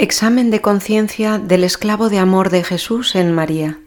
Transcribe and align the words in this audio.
Examen 0.00 0.52
de 0.52 0.60
conciencia 0.60 1.38
del 1.38 1.64
esclavo 1.64 2.08
de 2.08 2.20
amor 2.20 2.50
de 2.50 2.62
Jesús 2.62 3.16
en 3.16 3.32
María. 3.32 3.80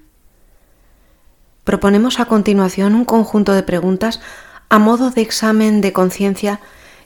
Proponemos 1.63 2.19
a 2.19 2.25
continuación 2.25 2.95
un 2.95 3.05
conjunto 3.05 3.53
de 3.53 3.63
preguntas 3.63 4.19
a 4.67 4.77
modo 4.77 5.11
de 5.11 5.21
examen 5.21 5.79
de 5.79 5.93
conciencia 5.93 6.59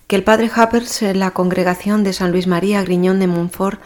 que 0.07 0.15
el 0.15 0.23
padre 0.23 0.49
Happers 0.55 1.03
en 1.03 1.19
la 1.19 1.29
congregación 1.31 2.03
de 2.03 2.13
San 2.13 2.31
Luis 2.31 2.47
María 2.47 2.81
Griñón 2.81 3.19
de 3.19 3.27
Montfort 3.27 3.79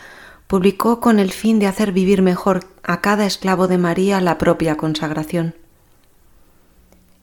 publicó 0.47 1.01
con 1.01 1.19
el 1.19 1.33
fin 1.33 1.59
de 1.59 1.67
hacer 1.67 1.91
vivir 1.91 2.21
mejor 2.21 2.61
a 2.81 3.01
cada 3.01 3.25
esclavo 3.25 3.67
de 3.67 3.77
María 3.77 4.21
la 4.21 4.37
propia 4.37 4.77
consagración. 4.77 5.53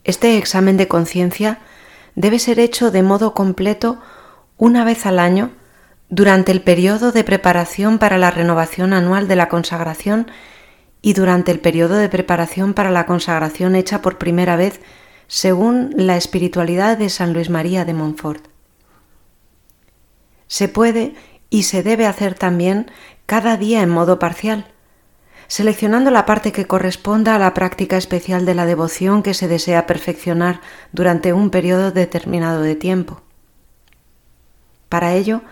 Este 0.04 0.36
examen 0.36 0.76
de 0.76 0.86
conciencia 0.86 1.60
debe 2.14 2.40
ser 2.40 2.60
hecho 2.60 2.90
de 2.90 3.02
modo 3.02 3.32
completo 3.32 4.02
una 4.58 4.84
vez 4.84 5.06
al 5.06 5.18
año 5.18 5.52
durante 6.09 6.52
el 6.52 6.62
periodo 6.62 7.12
de 7.12 7.25
preparación 7.25 7.98
para 7.98 8.18
la 8.18 8.30
renovación 8.30 8.93
anual 8.93 9.29
de 9.29 9.36
la 9.36 9.48
consagración 9.48 10.30
y 11.02 11.12
durante 11.12 11.52
el 11.52 11.60
periodo 11.60 11.97
de 11.97 12.09
preparación 12.09 12.74
para 12.74 12.91
la 12.91 13.06
consagración 13.06 13.74
hecha 13.74 14.02
por 14.02 14.19
primera 14.19 14.56
vez 14.56 14.80
según 15.27 15.91
la 15.97 16.16
espiritualidad 16.16 16.97
de 16.97 17.11
San 17.11 17.33
Luis 17.33 17.50
María 17.50 17.84
de 17.84 17.95
Montfort. 17.95 18.47
Se 20.47 20.69
puede 20.69 21.14
y 21.50 21.64
se 21.64 21.83
debe 21.83 22.06
hacer 22.06 22.34
también 22.34 22.91
cada 23.27 23.56
día 23.56 23.83
en 23.83 23.91
modo 23.91 24.20
parcial, 24.20 24.66
seleccionando 25.48 26.12
la 26.12 26.27
parte 26.27 26.52
que 26.52 26.66
corresponda 26.66 27.34
a 27.34 27.38
la 27.41 27.55
práctica 27.55 27.97
especial 27.97 28.47
de 28.47 28.55
la 28.55 28.66
devoción 28.66 29.25
que 29.25 29.34
se 29.34 29.48
desea 29.48 29.86
perfeccionar 29.86 30.61
durante 30.92 31.33
un 31.33 31.50
periodo 31.50 31.91
determinado 31.91 32.62
de 32.62 32.77
tiempo. 32.77 33.23
Para 34.88 35.14
ello, 35.14 35.42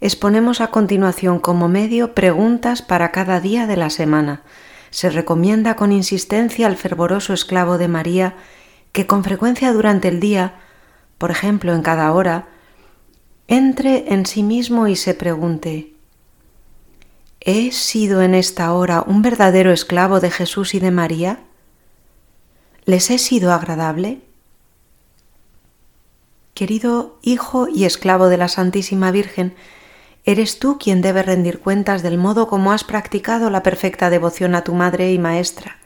exponemos 0.00 0.60
a 0.60 0.68
continuación 0.68 1.38
como 1.38 1.68
medio 1.68 2.14
preguntas 2.14 2.82
para 2.82 3.12
cada 3.12 3.40
día 3.40 3.66
de 3.66 3.76
la 3.76 3.90
semana. 3.90 4.42
Se 4.90 5.10
recomienda 5.10 5.76
con 5.76 5.92
insistencia 5.92 6.66
al 6.66 6.76
fervoroso 6.76 7.32
esclavo 7.32 7.78
de 7.78 7.88
María 7.88 8.34
que 8.92 9.06
con 9.06 9.24
frecuencia 9.24 9.72
durante 9.72 10.08
el 10.08 10.20
día, 10.20 10.54
por 11.18 11.30
ejemplo 11.30 11.74
en 11.74 11.82
cada 11.82 12.12
hora, 12.12 12.46
entre 13.48 14.12
en 14.12 14.26
sí 14.26 14.42
mismo 14.42 14.88
y 14.88 14.96
se 14.96 15.14
pregunte, 15.14 15.92
¿he 17.40 17.72
sido 17.72 18.22
en 18.22 18.34
esta 18.34 18.72
hora 18.72 19.04
un 19.06 19.22
verdadero 19.22 19.70
esclavo 19.70 20.20
de 20.20 20.30
Jesús 20.30 20.74
y 20.74 20.80
de 20.80 20.90
María? 20.90 21.40
¿Les 22.84 23.10
he 23.10 23.18
sido 23.18 23.52
agradable? 23.52 24.20
Querido 26.54 27.18
Hijo 27.20 27.68
y 27.68 27.84
esclavo 27.84 28.28
de 28.28 28.38
la 28.38 28.48
Santísima 28.48 29.10
Virgen, 29.10 29.54
Eres 30.28 30.58
tú 30.58 30.76
quien 30.76 31.02
debe 31.02 31.22
rendir 31.22 31.60
cuentas 31.60 32.02
del 32.02 32.18
modo 32.18 32.48
como 32.48 32.72
has 32.72 32.82
practicado 32.82 33.48
la 33.48 33.62
perfecta 33.62 34.10
devoción 34.10 34.56
a 34.56 34.64
tu 34.64 34.74
Madre 34.74 35.12
y 35.12 35.20
Maestra, 35.20 35.76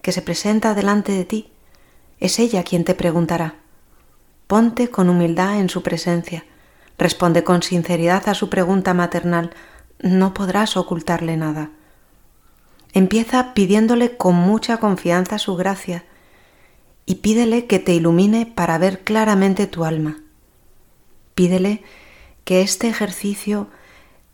que 0.00 0.12
se 0.12 0.22
presenta 0.22 0.74
delante 0.74 1.10
de 1.10 1.24
ti. 1.24 1.50
Es 2.20 2.38
ella 2.38 2.62
quien 2.62 2.84
te 2.84 2.94
preguntará. 2.94 3.56
Ponte 4.46 4.90
con 4.90 5.08
humildad 5.08 5.58
en 5.58 5.68
su 5.68 5.82
presencia. 5.82 6.44
Responde 6.98 7.42
con 7.42 7.64
sinceridad 7.64 8.28
a 8.28 8.34
su 8.34 8.48
pregunta 8.48 8.94
maternal. 8.94 9.50
No 9.98 10.34
podrás 10.34 10.76
ocultarle 10.76 11.36
nada. 11.36 11.70
Empieza 12.92 13.54
pidiéndole 13.54 14.16
con 14.16 14.36
mucha 14.36 14.76
confianza 14.76 15.38
su 15.40 15.56
gracia 15.56 16.04
y 17.06 17.16
pídele 17.16 17.66
que 17.66 17.80
te 17.80 17.92
ilumine 17.92 18.46
para 18.46 18.78
ver 18.78 19.00
claramente 19.00 19.66
tu 19.66 19.84
alma. 19.84 20.18
Pídele 21.34 21.82
que 22.44 22.62
este 22.62 22.88
ejercicio 22.88 23.68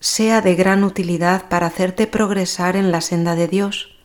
sea 0.01 0.41
de 0.41 0.55
gran 0.55 0.85
utilidad 0.85 1.49
para 1.49 1.67
hacerte 1.67 2.07
progresar 2.07 2.77
en 2.77 2.93
la 2.93 3.01
senda 3.01 3.35
de 3.35 3.49
Dios. 3.49 3.97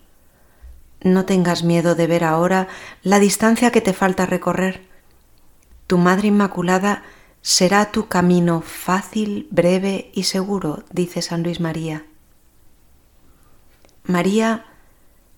No 1.03 1.25
tengas 1.25 1.63
miedo 1.63 1.95
de 1.95 2.07
ver 2.07 2.23
ahora 2.23 2.67
la 3.03 3.19
distancia 3.19 3.71
que 3.71 3.81
te 3.81 3.93
falta 3.93 4.25
recorrer. 4.25 4.81
Tu 5.87 5.97
Madre 5.97 6.27
Inmaculada 6.27 7.03
será 7.41 7.91
tu 7.91 8.07
camino 8.07 8.61
fácil, 8.61 9.47
breve 9.51 10.11
y 10.13 10.23
seguro, 10.23 10.83
dice 10.91 11.21
San 11.21 11.43
Luis 11.43 11.59
María. 11.59 12.05
María 14.03 14.65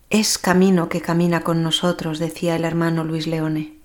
es 0.09 0.37
camino 0.37 0.89
que 0.89 1.01
camina 1.01 1.41
con 1.41 1.63
nosotros, 1.63 2.19
decía 2.19 2.55
el 2.55 2.65
hermano 2.65 3.03
Luis 3.03 3.25
Leone. 3.25 3.77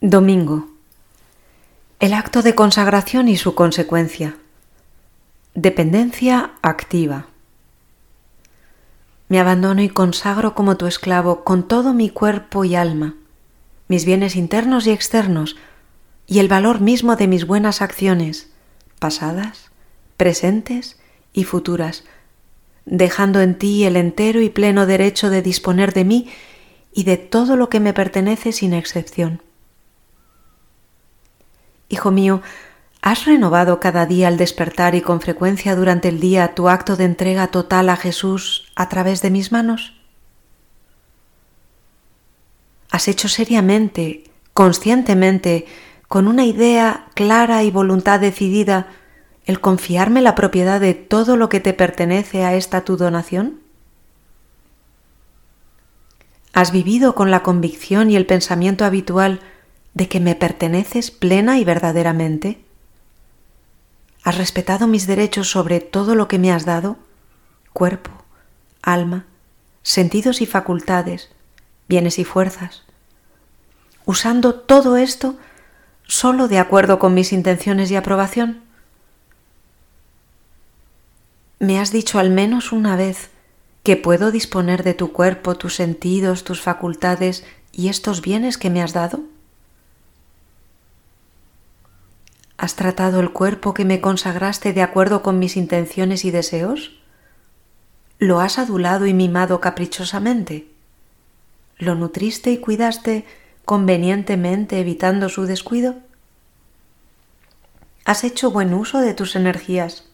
Domingo 0.00 0.77
el 2.00 2.14
acto 2.14 2.42
de 2.42 2.54
consagración 2.54 3.26
y 3.26 3.36
su 3.36 3.56
consecuencia. 3.56 4.36
Dependencia 5.54 6.52
activa. 6.62 7.26
Me 9.28 9.40
abandono 9.40 9.82
y 9.82 9.88
consagro 9.88 10.54
como 10.54 10.76
tu 10.76 10.86
esclavo 10.86 11.42
con 11.42 11.66
todo 11.66 11.94
mi 11.94 12.08
cuerpo 12.08 12.64
y 12.64 12.76
alma, 12.76 13.16
mis 13.88 14.04
bienes 14.04 14.36
internos 14.36 14.86
y 14.86 14.92
externos, 14.92 15.56
y 16.28 16.38
el 16.38 16.46
valor 16.46 16.80
mismo 16.80 17.16
de 17.16 17.26
mis 17.26 17.46
buenas 17.48 17.82
acciones, 17.82 18.48
pasadas, 19.00 19.72
presentes 20.16 21.00
y 21.32 21.42
futuras, 21.42 22.04
dejando 22.86 23.40
en 23.40 23.58
ti 23.58 23.84
el 23.84 23.96
entero 23.96 24.40
y 24.40 24.50
pleno 24.50 24.86
derecho 24.86 25.30
de 25.30 25.42
disponer 25.42 25.92
de 25.94 26.04
mí 26.04 26.28
y 26.92 27.02
de 27.02 27.16
todo 27.16 27.56
lo 27.56 27.68
que 27.68 27.80
me 27.80 27.92
pertenece 27.92 28.52
sin 28.52 28.72
excepción. 28.72 29.42
Hijo 31.88 32.10
mío, 32.10 32.42
¿has 33.00 33.24
renovado 33.24 33.80
cada 33.80 34.04
día 34.04 34.28
al 34.28 34.36
despertar 34.36 34.94
y 34.94 35.00
con 35.00 35.20
frecuencia 35.20 35.74
durante 35.74 36.08
el 36.08 36.20
día 36.20 36.54
tu 36.54 36.68
acto 36.68 36.96
de 36.96 37.04
entrega 37.04 37.48
total 37.48 37.88
a 37.88 37.96
Jesús 37.96 38.70
a 38.76 38.88
través 38.88 39.22
de 39.22 39.30
mis 39.30 39.52
manos? 39.52 39.94
¿Has 42.90 43.08
hecho 43.08 43.28
seriamente, 43.28 44.24
conscientemente, 44.52 45.66
con 46.08 46.26
una 46.26 46.44
idea 46.44 47.06
clara 47.14 47.62
y 47.62 47.70
voluntad 47.70 48.20
decidida, 48.20 48.88
el 49.46 49.60
confiarme 49.60 50.20
la 50.20 50.34
propiedad 50.34 50.80
de 50.80 50.92
todo 50.92 51.36
lo 51.36 51.48
que 51.48 51.60
te 51.60 51.72
pertenece 51.72 52.44
a 52.44 52.54
esta 52.54 52.82
tu 52.82 52.98
donación? 52.98 53.60
¿Has 56.52 56.72
vivido 56.72 57.14
con 57.14 57.30
la 57.30 57.42
convicción 57.42 58.10
y 58.10 58.16
el 58.16 58.26
pensamiento 58.26 58.84
habitual 58.84 59.40
de 59.94 60.08
que 60.08 60.20
me 60.20 60.34
perteneces 60.34 61.10
plena 61.10 61.58
y 61.58 61.64
verdaderamente? 61.64 62.60
¿Has 64.24 64.38
respetado 64.38 64.86
mis 64.86 65.06
derechos 65.06 65.50
sobre 65.50 65.80
todo 65.80 66.14
lo 66.14 66.28
que 66.28 66.38
me 66.38 66.52
has 66.52 66.64
dado? 66.64 66.96
Cuerpo, 67.72 68.10
alma, 68.82 69.26
sentidos 69.82 70.40
y 70.40 70.46
facultades, 70.46 71.30
bienes 71.88 72.18
y 72.18 72.24
fuerzas. 72.24 72.82
Usando 74.04 74.54
todo 74.54 74.96
esto 74.96 75.36
solo 76.06 76.48
de 76.48 76.58
acuerdo 76.58 76.98
con 76.98 77.14
mis 77.14 77.32
intenciones 77.32 77.90
y 77.90 77.96
aprobación. 77.96 78.62
Me 81.60 81.78
has 81.78 81.92
dicho 81.92 82.18
al 82.18 82.30
menos 82.30 82.72
una 82.72 82.96
vez 82.96 83.30
que 83.82 83.96
puedo 83.96 84.30
disponer 84.30 84.82
de 84.82 84.94
tu 84.94 85.12
cuerpo, 85.12 85.54
tus 85.54 85.74
sentidos, 85.74 86.44
tus 86.44 86.60
facultades 86.60 87.44
y 87.72 87.88
estos 87.88 88.22
bienes 88.22 88.58
que 88.58 88.70
me 88.70 88.82
has 88.82 88.92
dado. 88.92 89.20
¿Has 92.58 92.74
tratado 92.74 93.20
el 93.20 93.30
cuerpo 93.30 93.72
que 93.72 93.84
me 93.84 94.00
consagraste 94.00 94.72
de 94.72 94.82
acuerdo 94.82 95.22
con 95.22 95.38
mis 95.38 95.56
intenciones 95.56 96.24
y 96.24 96.32
deseos? 96.32 96.90
¿Lo 98.18 98.40
has 98.40 98.58
adulado 98.58 99.06
y 99.06 99.14
mimado 99.14 99.60
caprichosamente? 99.60 100.68
¿Lo 101.76 101.94
nutriste 101.94 102.50
y 102.50 102.58
cuidaste 102.58 103.24
convenientemente 103.64 104.80
evitando 104.80 105.28
su 105.28 105.44
descuido? 105.44 106.00
¿Has 108.04 108.24
hecho 108.24 108.50
buen 108.50 108.74
uso 108.74 108.98
de 108.98 109.14
tus 109.14 109.36
energías? 109.36 110.08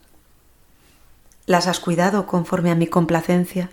¿Las 1.46 1.66
has 1.66 1.80
cuidado 1.80 2.26
conforme 2.26 2.70
a 2.70 2.74
mi 2.74 2.86
complacencia? 2.86 3.70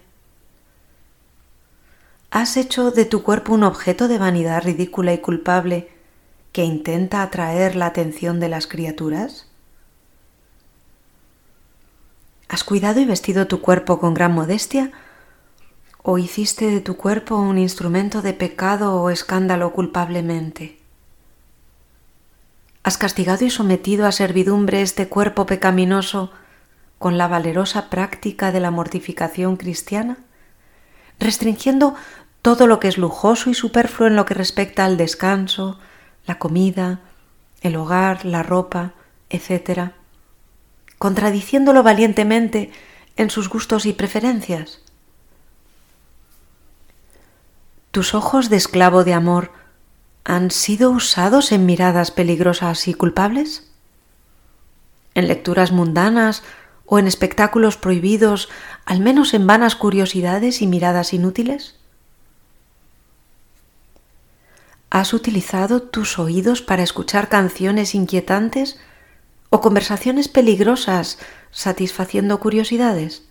¿Has 2.30 2.56
hecho 2.56 2.92
de 2.92 3.04
tu 3.04 3.22
cuerpo 3.22 3.54
un 3.54 3.64
objeto 3.64 4.08
de 4.08 4.18
vanidad 4.18 4.64
ridícula 4.64 5.12
y 5.12 5.18
culpable 5.18 5.90
que 6.52 6.64
intenta 6.64 7.22
atraer 7.22 7.76
la 7.76 7.88
atención 7.88 8.40
de 8.40 8.50
las 8.50 8.68
criaturas? 8.68 9.48
¿Has 12.50 12.64
cuidado 12.64 13.00
y 13.00 13.06
vestido 13.06 13.48
tu 13.48 13.62
cuerpo 13.62 14.00
con 14.00 14.14
gran 14.14 14.34
modestia? 14.34 14.92
¿O 16.04 16.18
hiciste 16.18 16.66
de 16.66 16.82
tu 16.82 16.98
cuerpo 16.98 17.38
un 17.38 17.58
instrumento 17.58 18.22
de 18.22 18.34
pecado 18.34 19.02
o 19.02 19.10
escándalo 19.10 19.72
culpablemente? 19.72 20.78
¿Has 22.84 22.98
castigado 22.98 23.46
y 23.46 23.50
sometido 23.50 24.08
a 24.08 24.12
servidumbre 24.12 24.82
este 24.82 25.08
cuerpo 25.08 25.46
pecaminoso 25.46 26.32
con 26.98 27.18
la 27.18 27.28
valerosa 27.28 27.90
práctica 27.90 28.52
de 28.52 28.60
la 28.60 28.72
mortificación 28.72 29.56
cristiana, 29.56 30.18
restringiendo 31.20 31.96
todo 32.42 32.68
lo 32.68 32.80
que 32.80 32.88
es 32.88 32.98
lujoso 32.98 33.50
y 33.50 33.54
superfluo 33.54 34.08
en 34.08 34.16
lo 34.16 34.26
que 34.26 34.34
respecta 34.34 34.84
al 34.86 34.98
descanso, 34.98 35.80
la 36.26 36.40
comida, 36.40 37.02
el 37.62 37.76
hogar, 37.76 38.26
la 38.26 38.44
ropa, 38.44 38.94
etc., 39.30 39.92
contradiciéndolo 40.98 41.84
valientemente 41.84 42.72
en 43.18 43.30
sus 43.30 43.50
gustos 43.50 43.86
y 43.86 43.94
preferencias. 43.94 44.80
¿Tus 47.92 48.14
ojos 48.14 48.50
de 48.50 48.58
esclavo 48.58 49.04
de 49.04 49.14
amor 49.14 49.52
han 50.24 50.52
sido 50.52 50.92
usados 50.92 51.52
en 51.52 51.66
miradas 51.66 52.12
peligrosas 52.12 52.88
y 52.88 52.94
culpables? 52.94 53.70
¿En 55.14 55.28
lecturas 55.28 55.72
mundanas 55.72 56.44
o 56.86 57.00
en 57.00 57.08
espectáculos 57.08 57.78
prohibidos, 57.78 58.48
al 58.86 59.02
menos 59.02 59.34
en 59.34 59.46
vanas 59.46 59.76
curiosidades 59.76 60.62
y 60.62 60.68
miradas 60.68 61.14
inútiles? 61.14 61.81
¿Has 64.92 65.14
utilizado 65.14 65.82
tus 65.82 66.20
oídos 66.20 66.62
para 66.62 66.84
escuchar 66.84 67.30
canciones 67.30 67.96
inquietantes 67.96 68.78
o 69.50 69.62
conversaciones 69.62 70.28
peligrosas 70.28 71.18
satisfaciendo 71.50 72.42
curiosidades? 72.42 73.24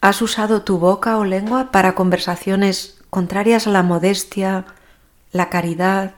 ¿Has 0.00 0.20
usado 0.20 0.62
tu 0.62 0.78
boca 0.78 1.16
o 1.18 1.24
lengua 1.24 1.70
para 1.70 1.94
conversaciones 1.94 2.98
contrarias 3.10 3.68
a 3.68 3.70
la 3.70 3.84
modestia, 3.84 4.64
la 5.30 5.50
caridad 5.50 6.16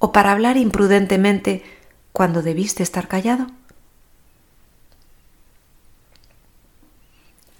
o 0.00 0.10
para 0.10 0.32
hablar 0.32 0.56
imprudentemente 0.56 1.62
cuando 2.12 2.42
debiste 2.42 2.82
estar 2.82 3.06
callado? 3.06 3.46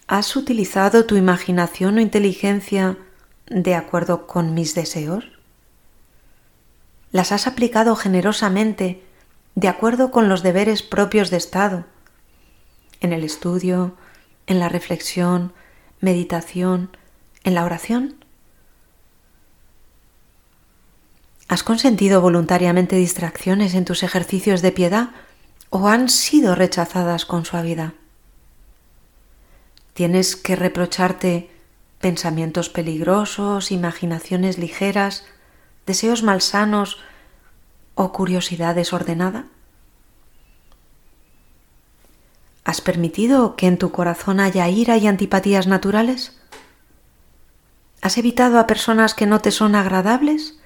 ¿Has 0.09 0.35
utilizado 0.35 1.07
tu 1.07 1.15
imaginación 1.15 1.99
o 1.99 2.01
inteligencia 2.01 2.99
de 3.51 3.75
acuerdo 3.75 4.27
con 4.27 4.55
mis 4.55 4.75
deseos? 4.75 5.25
¿Las 7.13 7.33
has 7.33 7.47
aplicado 7.47 7.97
generosamente 7.97 9.03
de 9.57 9.69
acuerdo 9.69 10.11
con 10.11 10.29
los 10.29 10.43
deberes 10.43 10.83
propios 10.83 11.31
de 11.31 11.37
Estado? 11.37 11.85
En 13.01 13.13
el 13.13 13.25
estudio, 13.25 13.97
en 14.47 14.61
la 14.61 14.69
reflexión, 14.69 15.53
meditación, 16.01 16.97
en 17.43 17.55
la 17.55 17.65
oración? 17.65 18.25
¿Has 21.49 21.65
consentido 21.65 22.21
voluntariamente 22.21 22.95
distracciones 22.95 23.75
en 23.75 23.85
tus 23.85 24.05
ejercicios 24.05 24.63
de 24.63 24.71
piedad 24.71 25.11
o 25.71 25.89
han 25.89 26.09
sido 26.09 26.55
rechazadas 26.55 27.27
con 27.27 27.45
suavidad? 27.45 27.95
Tienes 29.95 30.37
que 30.37 30.55
reprocharte 30.55 31.51
pensamientos 32.01 32.71
peligrosos, 32.71 33.71
imaginaciones 33.71 34.59
ligeras, 34.59 35.25
deseos 35.87 36.23
malsanos 36.23 36.99
o 37.95 38.13
curiosidad 38.13 38.75
desordenada? 38.75 39.45
¿Has 42.65 42.81
permitido 42.81 43.57
que 43.57 43.67
en 43.67 43.79
tu 43.79 43.91
corazón 43.91 44.41
haya 44.41 44.69
ira 44.69 44.97
y 44.97 45.07
antipatías 45.07 45.67
naturales? 45.67 46.39
¿Has 48.01 48.17
evitado 48.17 48.59
a 48.59 48.67
personas 48.67 49.15
que 49.15 49.27
no 49.27 49.41
te 49.41 49.51
son 49.51 49.75
agradables? 49.75 50.59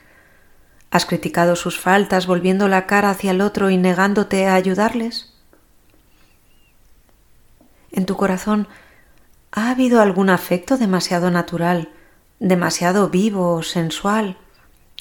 ¿Has 0.90 1.06
criticado 1.06 1.56
sus 1.56 1.80
faltas 1.80 2.26
volviendo 2.28 2.68
la 2.68 2.86
cara 2.86 3.10
hacia 3.10 3.32
el 3.32 3.40
otro 3.40 3.70
y 3.70 3.76
negándote 3.76 4.46
a 4.46 4.54
ayudarles? 4.54 5.32
¿En 7.90 8.06
tu 8.06 8.16
corazón 8.16 8.68
¿Ha 9.56 9.70
habido 9.70 10.00
algún 10.00 10.30
afecto 10.30 10.76
demasiado 10.76 11.30
natural, 11.30 11.88
demasiado 12.40 13.08
vivo 13.08 13.54
o 13.54 13.62
sensual, 13.62 14.36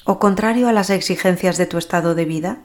o 0.04 0.20
contrario 0.20 0.68
a 0.68 0.72
las 0.72 0.90
exigencias 0.90 1.56
de 1.58 1.66
tu 1.66 1.76
estado 1.76 2.14
de 2.14 2.24
vida? 2.24 2.58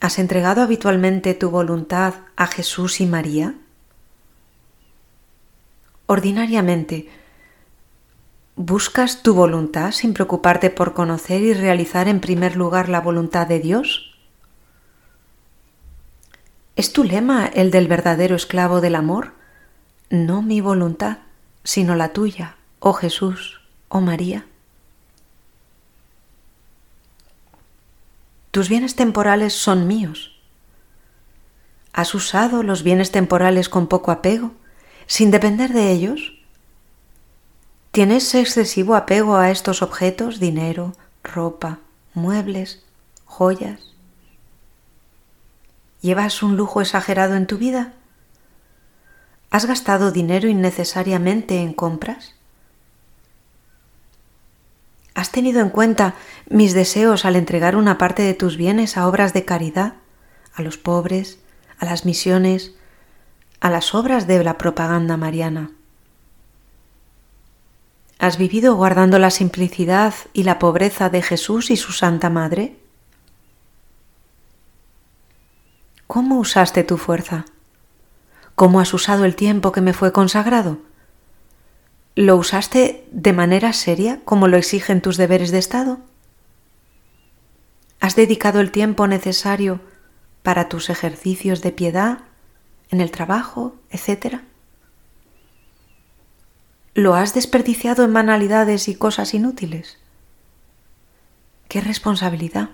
¿Has 0.00 0.20
entregado 0.20 0.62
habitualmente 0.62 1.34
tu 1.34 1.50
voluntad 1.50 2.14
a 2.36 2.46
Jesús 2.46 3.00
y 3.00 3.06
María? 3.06 3.54
Ordinariamente, 6.06 7.08
¿buscas 8.54 9.24
tu 9.24 9.34
voluntad 9.34 9.90
sin 9.90 10.14
preocuparte 10.14 10.70
por 10.70 10.94
conocer 10.94 11.42
y 11.42 11.54
realizar 11.54 12.06
en 12.06 12.20
primer 12.20 12.54
lugar 12.54 12.88
la 12.88 13.00
voluntad 13.00 13.48
de 13.48 13.58
Dios? 13.58 14.05
¿Es 16.76 16.92
tu 16.92 17.04
lema 17.04 17.46
el 17.46 17.70
del 17.70 17.88
verdadero 17.88 18.36
esclavo 18.36 18.82
del 18.82 18.96
amor? 18.96 19.32
No 20.10 20.42
mi 20.42 20.60
voluntad, 20.60 21.18
sino 21.64 21.96
la 21.96 22.12
tuya, 22.12 22.56
oh 22.80 22.92
Jesús, 22.92 23.62
oh 23.88 24.02
María. 24.02 24.44
Tus 28.50 28.68
bienes 28.68 28.94
temporales 28.94 29.54
son 29.54 29.86
míos. 29.86 30.38
¿Has 31.94 32.14
usado 32.14 32.62
los 32.62 32.82
bienes 32.82 33.10
temporales 33.10 33.70
con 33.70 33.86
poco 33.86 34.10
apego, 34.10 34.52
sin 35.06 35.30
depender 35.30 35.72
de 35.72 35.92
ellos? 35.92 36.34
¿Tienes 37.90 38.34
excesivo 38.34 38.96
apego 38.96 39.36
a 39.36 39.50
estos 39.50 39.80
objetos, 39.80 40.40
dinero, 40.40 40.92
ropa, 41.24 41.78
muebles, 42.12 42.84
joyas? 43.24 43.95
¿Llevas 46.06 46.44
un 46.44 46.56
lujo 46.56 46.80
exagerado 46.80 47.34
en 47.34 47.48
tu 47.48 47.58
vida? 47.58 47.92
¿Has 49.50 49.66
gastado 49.66 50.12
dinero 50.12 50.48
innecesariamente 50.48 51.60
en 51.60 51.72
compras? 51.72 52.36
¿Has 55.16 55.32
tenido 55.32 55.60
en 55.60 55.70
cuenta 55.70 56.14
mis 56.48 56.74
deseos 56.74 57.24
al 57.24 57.34
entregar 57.34 57.74
una 57.74 57.98
parte 57.98 58.22
de 58.22 58.34
tus 58.34 58.56
bienes 58.56 58.96
a 58.96 59.08
obras 59.08 59.32
de 59.32 59.44
caridad, 59.44 59.94
a 60.54 60.62
los 60.62 60.78
pobres, 60.78 61.40
a 61.76 61.86
las 61.86 62.04
misiones, 62.04 62.76
a 63.58 63.68
las 63.68 63.92
obras 63.92 64.28
de 64.28 64.44
la 64.44 64.58
propaganda 64.58 65.16
mariana? 65.16 65.72
¿Has 68.20 68.38
vivido 68.38 68.76
guardando 68.76 69.18
la 69.18 69.32
simplicidad 69.32 70.14
y 70.32 70.44
la 70.44 70.60
pobreza 70.60 71.10
de 71.10 71.22
Jesús 71.22 71.72
y 71.72 71.76
su 71.76 71.90
Santa 71.90 72.30
Madre? 72.30 72.76
¿Cómo 76.16 76.38
usaste 76.38 76.82
tu 76.82 76.96
fuerza? 76.96 77.44
¿Cómo 78.54 78.80
has 78.80 78.94
usado 78.94 79.26
el 79.26 79.36
tiempo 79.36 79.70
que 79.70 79.82
me 79.82 79.92
fue 79.92 80.12
consagrado? 80.12 80.78
¿Lo 82.14 82.36
usaste 82.36 83.06
de 83.12 83.34
manera 83.34 83.74
seria 83.74 84.22
como 84.24 84.48
lo 84.48 84.56
exigen 84.56 85.02
tus 85.02 85.18
deberes 85.18 85.50
de 85.50 85.58
Estado? 85.58 86.00
¿Has 88.00 88.16
dedicado 88.16 88.60
el 88.60 88.70
tiempo 88.70 89.06
necesario 89.06 89.82
para 90.42 90.70
tus 90.70 90.88
ejercicios 90.88 91.60
de 91.60 91.72
piedad, 91.72 92.20
en 92.88 93.02
el 93.02 93.10
trabajo, 93.10 93.76
etcétera? 93.90 94.44
¿Lo 96.94 97.14
has 97.14 97.34
desperdiciado 97.34 98.04
en 98.04 98.14
banalidades 98.14 98.88
y 98.88 98.94
cosas 98.94 99.34
inútiles? 99.34 99.98
¡Qué 101.68 101.82
responsabilidad! 101.82 102.70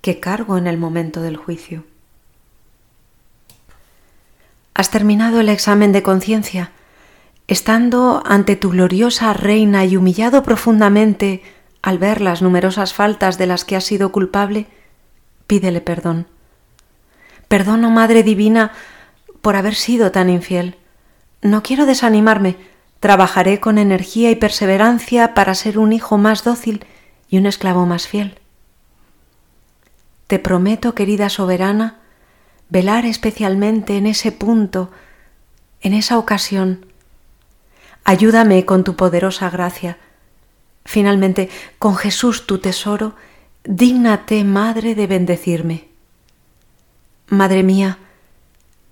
que 0.00 0.20
cargo 0.20 0.56
en 0.56 0.66
el 0.66 0.78
momento 0.78 1.20
del 1.20 1.36
juicio. 1.36 1.84
Has 4.78 4.90
terminado 4.90 5.40
el 5.40 5.48
examen 5.48 5.90
de 5.90 6.04
conciencia, 6.04 6.70
estando 7.48 8.22
ante 8.24 8.54
tu 8.54 8.70
gloriosa 8.70 9.32
reina 9.32 9.84
y 9.84 9.96
humillado 9.96 10.44
profundamente 10.44 11.42
al 11.82 11.98
ver 11.98 12.20
las 12.20 12.42
numerosas 12.42 12.94
faltas 12.94 13.38
de 13.38 13.48
las 13.48 13.64
que 13.64 13.74
has 13.74 13.82
sido 13.82 14.12
culpable, 14.12 14.68
pídele 15.48 15.80
perdón. 15.80 16.28
Perdono, 17.48 17.90
Madre 17.90 18.22
Divina, 18.22 18.70
por 19.42 19.56
haber 19.56 19.74
sido 19.74 20.12
tan 20.12 20.30
infiel. 20.30 20.76
No 21.42 21.64
quiero 21.64 21.84
desanimarme, 21.84 22.54
trabajaré 23.00 23.58
con 23.58 23.78
energía 23.78 24.30
y 24.30 24.36
perseverancia 24.36 25.34
para 25.34 25.56
ser 25.56 25.80
un 25.80 25.92
hijo 25.92 26.18
más 26.18 26.44
dócil 26.44 26.84
y 27.28 27.38
un 27.38 27.46
esclavo 27.46 27.84
más 27.84 28.06
fiel. 28.06 28.38
Te 30.28 30.38
prometo, 30.38 30.94
querida 30.94 31.30
soberana, 31.30 31.96
velar 32.68 33.06
especialmente 33.06 33.96
en 33.96 34.06
ese 34.06 34.32
punto, 34.32 34.90
en 35.80 35.94
esa 35.94 36.18
ocasión. 36.18 36.86
Ayúdame 38.04 38.64
con 38.64 38.84
tu 38.84 38.96
poderosa 38.96 39.50
gracia. 39.50 39.98
Finalmente, 40.84 41.50
con 41.78 41.96
Jesús 41.96 42.46
tu 42.46 42.58
tesoro, 42.58 43.14
dígnate, 43.64 44.44
Madre, 44.44 44.94
de 44.94 45.06
bendecirme. 45.06 45.88
Madre 47.28 47.62
mía, 47.62 47.98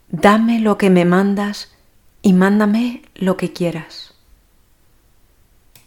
dame 0.08 0.60
lo 0.60 0.76
que 0.76 0.90
me 0.90 1.04
mandas 1.04 1.72
y 2.20 2.34
mándame 2.34 3.02
lo 3.14 3.36
que 3.36 3.52
quieras. 3.52 4.15